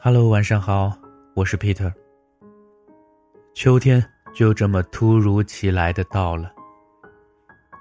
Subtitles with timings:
[0.00, 0.96] Hello，晚上好，
[1.34, 1.92] 我是 Peter。
[3.52, 4.00] 秋天
[4.32, 6.52] 就这么突如其来的到了，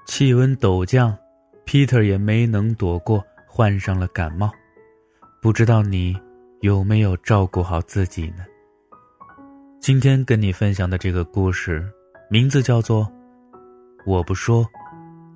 [0.08, 1.16] 气温陡降
[1.64, 4.50] ，Peter 也没能躲过，患上了感冒。
[5.44, 6.18] 不知道你
[6.62, 8.44] 有没有照顾好自己呢？
[9.80, 11.88] 今天跟你分享的这个故事，
[12.32, 13.06] 名字叫做
[14.08, 14.66] 《我不说，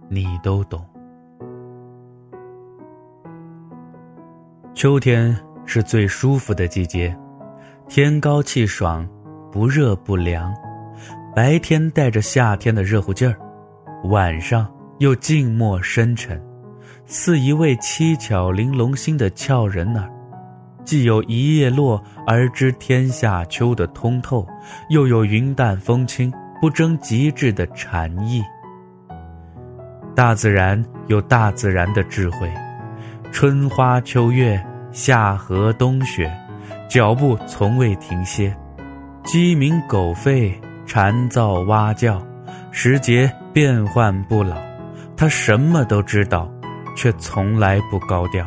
[0.09, 0.83] 你都懂》。
[4.73, 5.39] 秋天。
[5.65, 7.15] 是最舒服的季节，
[7.87, 9.07] 天高气爽，
[9.51, 10.53] 不热不凉，
[11.35, 13.37] 白天带着夏天的热乎劲儿，
[14.09, 14.67] 晚上
[14.99, 16.41] 又静默深沉，
[17.05, 20.09] 似一位七巧玲珑心的俏人儿，
[20.83, 24.45] 既有一叶落而知天下秋的通透，
[24.89, 28.43] 又有云淡风轻不争极致的禅意。
[30.13, 32.51] 大自然有大自然的智慧，
[33.31, 34.61] 春花秋月。
[34.91, 36.29] 夏荷冬雪，
[36.89, 38.55] 脚步从未停歇，
[39.23, 40.53] 鸡鸣狗吠，
[40.85, 42.21] 蝉噪蛙叫，
[42.71, 44.55] 时节变幻不老。
[45.15, 46.51] 他什么都知道，
[46.95, 48.45] 却从来不高调。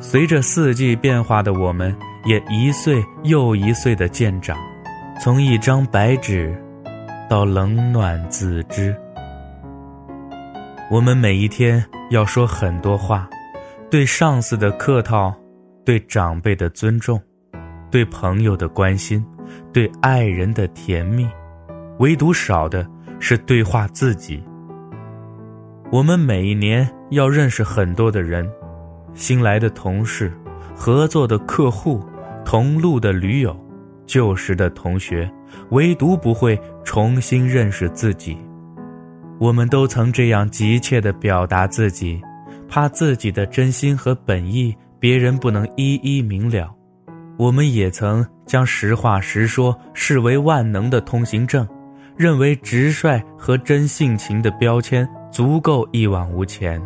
[0.00, 4.56] 随着四季变化的我们，也一岁又一岁的渐长，
[5.20, 6.56] 从一张白纸，
[7.28, 8.96] 到冷暖自知。
[10.90, 13.28] 我们每一天要说很多话。
[13.94, 15.32] 对上司的客套，
[15.84, 17.22] 对长辈的尊重，
[17.92, 19.24] 对朋友的关心，
[19.72, 21.28] 对爱人的甜蜜，
[22.00, 22.84] 唯独少的
[23.20, 24.42] 是对话自己。
[25.92, 28.50] 我们每一年要认识很多的人，
[29.14, 30.32] 新来的同事，
[30.74, 32.04] 合作的客户，
[32.44, 33.56] 同路的驴友，
[34.06, 35.30] 旧时的同学，
[35.70, 38.36] 唯独不会重新认识自己。
[39.38, 42.20] 我们都曾这样急切地表达自己。
[42.74, 46.74] 怕自己的真心和本意别人不能一一明了，
[47.38, 51.64] 我们也曾将实话实说视为万能的通行证，
[52.16, 56.82] 认为直率和真性情的标签足够一往无前。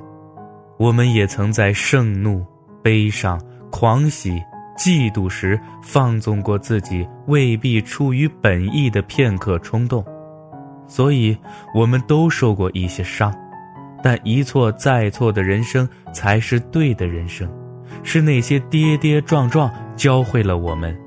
[0.78, 2.44] 我们也曾在盛怒、
[2.82, 4.32] 悲伤、狂喜、
[4.76, 10.04] 嫉妒时放纵过自己未必出于本意的片刻冲动，
[10.86, 11.34] 所以
[11.74, 13.34] 我们都受过一些伤。
[14.08, 17.46] 但一错再错的人生才是对的人生，
[18.02, 20.98] 是那些跌跌撞撞教会了我们，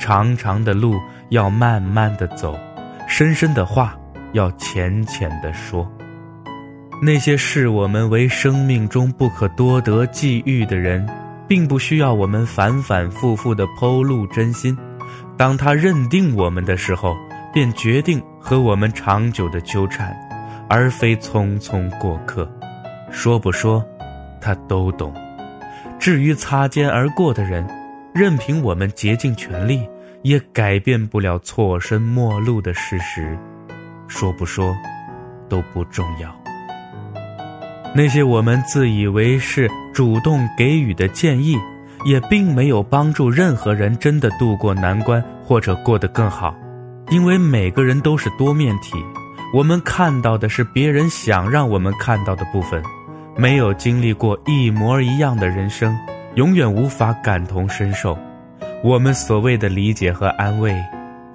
[0.00, 0.98] 长长的路
[1.28, 2.58] 要慢慢的走，
[3.06, 3.94] 深深的话
[4.32, 5.86] 要浅浅的说。
[7.02, 11.06] 那些视我们为生命中不可多得际遇的人，
[11.46, 14.74] 并不需要我们反反复复的剖露真心，
[15.36, 17.14] 当他认定我们的时候，
[17.52, 20.16] 便决定和我们长久的纠缠。
[20.68, 22.50] 而非匆匆过客，
[23.10, 23.84] 说不说，
[24.40, 25.12] 他都懂。
[25.98, 27.66] 至于擦肩而过的人，
[28.14, 29.88] 任凭我们竭尽全力，
[30.22, 33.36] 也改变不了错身陌路的事实。
[34.06, 34.76] 说不说，
[35.48, 36.34] 都不重要。
[37.94, 41.56] 那些我们自以为是主动给予的建议，
[42.04, 46.54] 也并没有帮助任何人真的度过难关或者过得更好，
[47.10, 49.02] 因为每个人都是多面体。
[49.50, 52.82] 我们看到的是别人想让我们看到的部分，
[53.34, 55.98] 没有经历过一模一样的人生，
[56.34, 58.16] 永远无法感同身受。
[58.84, 60.76] 我们所谓的理解和安慰，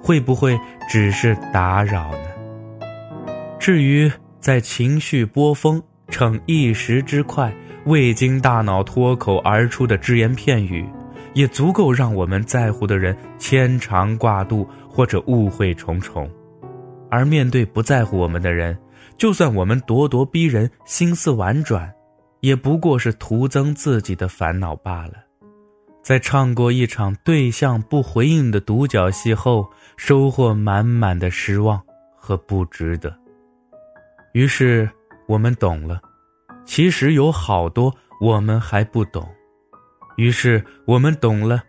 [0.00, 0.56] 会不会
[0.88, 2.86] 只是打扰呢？
[3.58, 7.52] 至于在情绪波峰逞一时之快，
[7.86, 10.88] 未经大脑脱口而出的只言片语，
[11.32, 16.30] 也足够让我们在乎的人牵肠挂肚或者误会重重。
[17.14, 18.76] 而面对不在乎我们的人，
[19.16, 21.94] 就算我们咄咄逼人、心思婉转，
[22.40, 25.12] 也不过是徒增自己的烦恼罢了。
[26.02, 29.64] 在唱过一场对象不回应的独角戏后，
[29.96, 31.80] 收获满满的失望
[32.16, 33.16] 和不值得。
[34.32, 34.90] 于是
[35.28, 36.02] 我们懂了，
[36.64, 39.24] 其实有好多我们还不懂。
[40.16, 41.62] 于是我们懂了，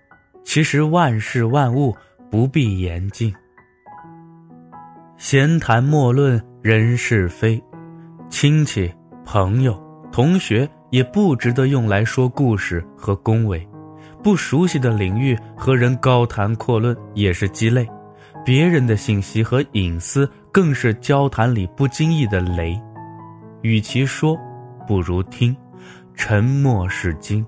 [0.44, 1.96] 其实万事万物
[2.32, 3.32] 不必言尽。
[5.18, 7.62] 闲谈莫论人是非，
[8.30, 9.82] 亲戚、朋友、
[10.12, 13.66] 同学也不值得用来说故事和恭维。
[14.22, 17.88] 不熟悉的领域和人高谈阔论也是鸡肋，
[18.44, 22.78] 别人的信息和隐私更是交谈里不经意的雷。
[23.62, 24.38] 与其说，
[24.86, 25.56] 不如听。
[26.14, 27.46] 沉默是金，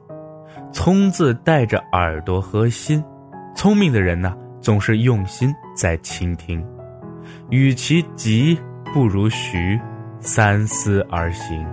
[0.72, 3.04] 聪字带着耳朵和心。
[3.56, 6.66] 聪明的人呢，总是用心在倾听。
[7.50, 8.58] 与其急，
[8.94, 9.80] 不如徐，
[10.20, 11.66] 三思而行。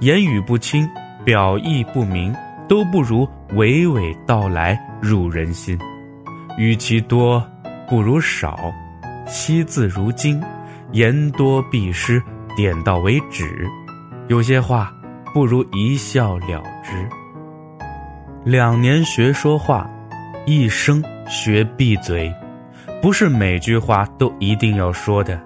[0.00, 0.88] 言语不清，
[1.24, 2.34] 表意不明，
[2.68, 5.76] 都不如娓娓道来入人心。
[6.56, 7.44] 与其多，
[7.88, 8.72] 不如少。
[9.26, 10.40] 惜字如金，
[10.92, 12.22] 言多必失，
[12.56, 13.68] 点到为止。
[14.28, 14.92] 有些话
[15.34, 17.08] 不如一笑了之。
[18.44, 19.88] 两年学说话，
[20.46, 22.32] 一生学闭嘴。
[23.00, 25.40] 不是每句话都一定要说的，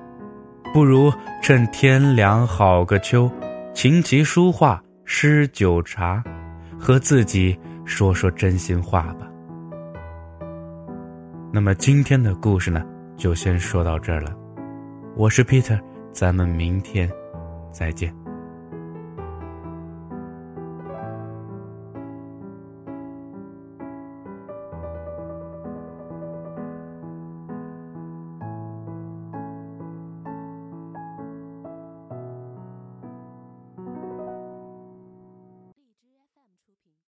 [0.73, 1.13] 不如
[1.43, 3.31] 趁天凉好个秋，
[3.75, 6.25] 琴棋书画诗酒茶，
[6.79, 9.29] 和自己说说真心话吧。
[11.53, 12.83] 那么今天的故事呢，
[13.19, 14.35] 就先说到这儿了。
[15.15, 15.79] 我是 Peter，
[16.11, 17.11] 咱们明天
[17.71, 18.22] 再见。